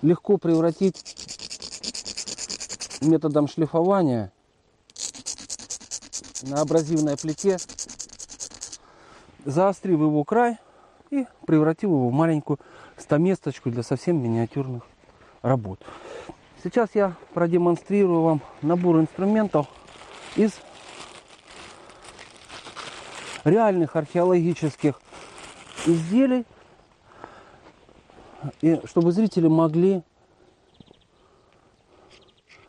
легко 0.00 0.38
превратить 0.38 1.51
методом 3.02 3.48
шлифования 3.48 4.32
на 6.42 6.60
абразивной 6.60 7.16
плите, 7.16 7.58
заострив 9.44 10.00
его 10.00 10.24
край 10.24 10.58
и 11.10 11.26
превратив 11.46 11.90
его 11.90 12.08
в 12.08 12.12
маленькую 12.12 12.58
стаместочку 12.96 13.70
для 13.70 13.82
совсем 13.82 14.22
миниатюрных 14.22 14.82
работ. 15.42 15.80
Сейчас 16.62 16.90
я 16.94 17.16
продемонстрирую 17.34 18.22
вам 18.22 18.42
набор 18.62 19.00
инструментов 19.00 19.66
из 20.36 20.52
реальных 23.44 23.96
археологических 23.96 25.00
изделий, 25.86 26.44
и 28.60 28.80
чтобы 28.84 29.12
зрители 29.12 29.48
могли 29.48 30.02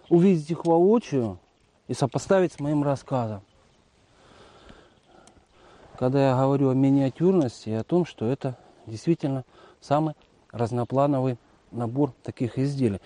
увидеть 0.09 0.49
их 0.51 0.65
воочию 0.65 1.39
и 1.87 1.93
сопоставить 1.93 2.53
с 2.53 2.59
моим 2.59 2.83
рассказом. 2.83 3.41
Когда 5.97 6.29
я 6.29 6.35
говорю 6.35 6.69
о 6.69 6.73
миниатюрности 6.73 7.69
и 7.69 7.73
о 7.73 7.83
том, 7.83 8.05
что 8.05 8.25
это 8.25 8.57
действительно 8.87 9.45
самый 9.79 10.15
разноплановый 10.51 11.37
набор 11.71 12.13
таких 12.23 12.57
изделий. 12.57 12.99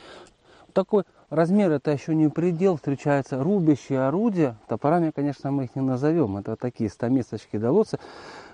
Такой 0.74 1.04
размер 1.30 1.72
это 1.72 1.92
еще 1.92 2.14
не 2.14 2.30
предел, 2.30 2.78
встречаются 2.78 3.42
рубящие 3.42 4.02
орудия. 4.02 4.58
Топорами, 4.68 5.12
конечно, 5.12 5.52
мы 5.52 5.66
их 5.66 5.76
не 5.76 5.82
назовем. 5.82 6.38
Это 6.38 6.56
такие 6.56 6.90
стамесочки 6.90 7.58
долотцы, 7.58 8.00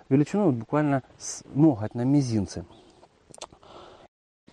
величиной 0.10 0.52
буквально 0.52 1.04
с 1.18 1.44
ноготь 1.54 1.96
на 1.96 2.04
мизинце. 2.04 2.66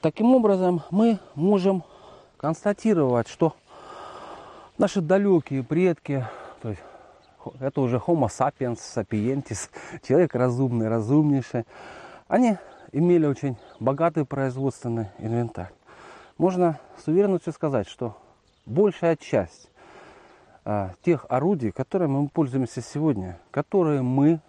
Таким 0.00 0.34
образом, 0.34 0.82
мы 0.90 1.18
можем 1.34 1.84
констатировать, 2.38 3.28
что 3.28 3.54
наши 4.80 5.02
далекие 5.02 5.62
предки, 5.62 6.24
то 6.62 6.70
есть 6.70 6.80
это 7.60 7.82
уже 7.82 7.96
Homo 7.96 8.28
sapiens 8.28 8.78
sapientis, 8.78 9.68
человек 10.08 10.34
разумный, 10.34 10.88
разумнейший, 10.88 11.66
они 12.28 12.56
имели 12.90 13.26
очень 13.26 13.58
богатый 13.78 14.24
производственный 14.24 15.08
инвентарь. 15.18 15.70
Можно 16.38 16.80
с 16.96 17.06
уверенностью 17.08 17.52
сказать, 17.52 17.88
что 17.88 18.16
большая 18.64 19.16
часть 19.16 19.70
а, 20.64 20.92
тех 21.02 21.26
орудий, 21.28 21.72
которыми 21.72 22.12
мы 22.12 22.28
пользуемся 22.28 22.80
сегодня, 22.80 23.38
которые 23.50 24.00
мы, 24.00 24.40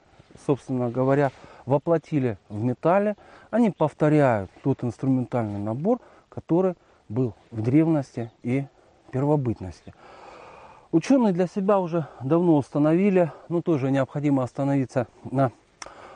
собственно 0.45 0.89
говоря, 0.89 1.31
воплотили 1.65 2.37
в 2.47 2.63
металле, 2.63 3.17
они 3.49 3.69
повторяют 3.69 4.49
тот 4.63 4.81
инструментальный 4.81 5.59
набор, 5.59 5.99
который 6.29 6.75
был 7.09 7.33
в 7.51 7.61
древности 7.61 8.31
и 8.43 8.65
первобытности. 9.11 9.93
Ученые 10.91 11.31
для 11.31 11.47
себя 11.47 11.79
уже 11.79 12.05
давно 12.21 12.57
установили, 12.57 13.31
но 13.47 13.61
тоже 13.61 13.91
необходимо 13.91 14.43
остановиться 14.43 15.07
на 15.23 15.53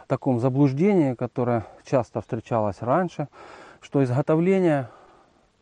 таком 0.07 0.41
заблуждении, 0.41 1.13
которое 1.13 1.65
часто 1.85 2.19
встречалось 2.19 2.81
раньше, 2.81 3.29
что 3.79 4.03
изготовление 4.03 4.89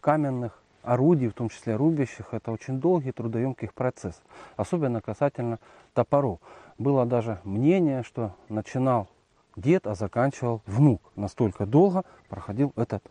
каменных 0.01 0.59
орудий, 0.81 1.27
в 1.27 1.33
том 1.33 1.49
числе 1.49 1.75
рубящих, 1.75 2.29
это 2.31 2.51
очень 2.51 2.79
долгий 2.79 3.11
трудоемкий 3.11 3.69
процесс, 3.69 4.19
особенно 4.57 4.99
касательно 4.99 5.59
топоров. 5.93 6.39
Было 6.79 7.05
даже 7.05 7.39
мнение, 7.43 8.01
что 8.01 8.31
начинал 8.49 9.07
дед, 9.55 9.85
а 9.85 9.93
заканчивал 9.93 10.61
внук. 10.65 11.03
Настолько 11.15 11.67
долго 11.67 12.03
проходил 12.29 12.73
этот 12.75 13.03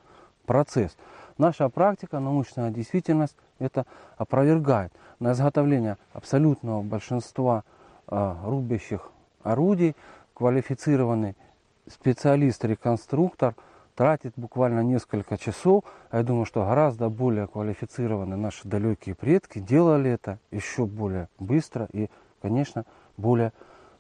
процесс. 0.46 0.96
Наша 1.38 1.68
практика, 1.68 2.20
научная 2.20 2.70
действительность 2.70 3.36
это 3.58 3.86
опровергает. 4.16 4.92
На 5.18 5.32
изготовление 5.32 5.96
абсолютного 6.12 6.82
большинства 6.82 7.64
э, 8.08 8.34
рубящих 8.44 9.10
орудий 9.42 9.96
квалифицированный 10.34 11.36
специалист-реконструктор 11.88 13.54
тратит 13.94 14.32
буквально 14.36 14.80
несколько 14.80 15.36
часов. 15.38 15.84
А 16.10 16.18
я 16.18 16.22
думаю, 16.22 16.44
что 16.44 16.64
гораздо 16.64 17.08
более 17.08 17.46
квалифицированные 17.46 18.36
наши 18.36 18.66
далекие 18.66 19.14
предки 19.14 19.58
делали 19.58 20.10
это 20.10 20.38
еще 20.50 20.86
более 20.86 21.28
быстро 21.38 21.88
и, 21.92 22.08
конечно, 22.40 22.84
более 23.16 23.52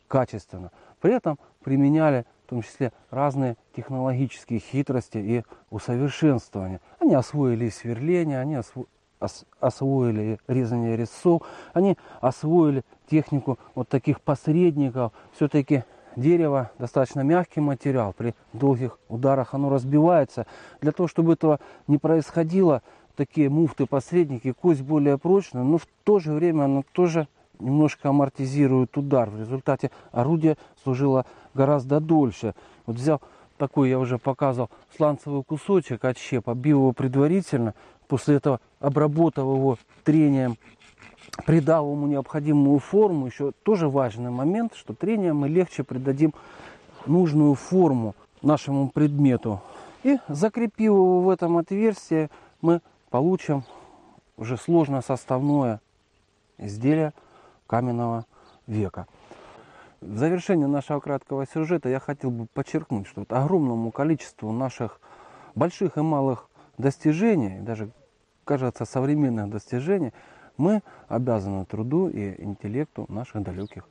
качественно. 0.08 0.70
При 1.00 1.14
этом 1.14 1.38
применяли 1.62 2.24
в 2.46 2.50
том 2.50 2.62
числе 2.62 2.92
разные 3.10 3.56
технологические 3.74 4.58
хитрости 4.60 5.18
и 5.18 5.44
усовершенствования. 5.70 6.80
Они 6.98 7.14
освоили 7.14 7.68
сверление, 7.68 8.40
они 8.40 8.56
осво 8.56 8.86
освоили 9.60 10.38
резание 10.48 10.96
резцов, 10.96 11.42
они 11.74 11.96
освоили 12.20 12.82
технику 13.08 13.56
вот 13.76 13.88
таких 13.88 14.20
посредников. 14.20 15.12
Все-таки 15.32 15.84
дерево 16.16 16.72
достаточно 16.78 17.20
мягкий 17.20 17.60
материал, 17.60 18.12
при 18.12 18.34
долгих 18.52 18.98
ударах 19.08 19.54
оно 19.54 19.70
разбивается. 19.70 20.46
Для 20.80 20.90
того, 20.90 21.06
чтобы 21.06 21.34
этого 21.34 21.60
не 21.86 21.98
происходило, 21.98 22.82
такие 23.16 23.48
муфты-посредники, 23.48 24.52
кость 24.52 24.82
более 24.82 25.18
прочная, 25.18 25.62
но 25.62 25.78
в 25.78 25.86
то 26.04 26.18
же 26.18 26.32
время 26.32 26.64
оно 26.64 26.82
тоже 26.92 27.28
немножко 27.62 28.08
амортизирует 28.08 28.96
удар. 28.96 29.30
В 29.30 29.38
результате 29.38 29.90
орудие 30.10 30.56
служило 30.82 31.26
гораздо 31.54 32.00
дольше. 32.00 32.54
Вот 32.86 32.96
взял 32.96 33.20
такой, 33.56 33.90
я 33.90 33.98
уже 33.98 34.18
показывал, 34.18 34.70
сланцевый 34.96 35.44
кусочек 35.44 36.04
от 36.04 36.18
щепа, 36.18 36.54
бил 36.54 36.78
его 36.78 36.92
предварительно, 36.92 37.74
после 38.08 38.36
этого 38.36 38.60
обработал 38.80 39.54
его 39.54 39.78
трением 40.04 40.56
придал 41.46 41.90
ему 41.90 42.06
необходимую 42.06 42.78
форму, 42.78 43.26
еще 43.26 43.52
тоже 43.62 43.88
важный 43.88 44.30
момент, 44.30 44.74
что 44.74 44.94
трением 44.94 45.38
мы 45.38 45.48
легче 45.48 45.82
придадим 45.82 46.34
нужную 47.06 47.54
форму 47.54 48.14
нашему 48.42 48.88
предмету. 48.88 49.60
И 50.02 50.18
закрепив 50.28 50.92
его 50.92 51.20
в 51.20 51.28
этом 51.28 51.58
отверстии, 51.58 52.28
мы 52.60 52.80
получим 53.10 53.64
уже 54.36 54.56
сложно 54.56 55.00
составное 55.00 55.80
изделие 56.58 57.12
каменного 57.66 58.26
века. 58.66 59.06
В 60.00 60.18
завершение 60.18 60.66
нашего 60.66 61.00
краткого 61.00 61.46
сюжета 61.46 61.88
я 61.88 62.00
хотел 62.00 62.30
бы 62.30 62.46
подчеркнуть, 62.46 63.06
что 63.06 63.20
вот 63.20 63.32
огромному 63.32 63.92
количеству 63.92 64.50
наших 64.50 65.00
больших 65.54 65.96
и 65.96 66.00
малых 66.00 66.48
достижений, 66.78 67.60
даже, 67.60 67.90
кажется, 68.44 68.84
современных 68.84 69.50
достижений, 69.50 70.12
мы 70.56 70.82
обязаны 71.08 71.64
труду 71.64 72.08
и 72.08 72.42
интеллекту 72.42 73.06
наших 73.08 73.42
далеких 73.42 73.88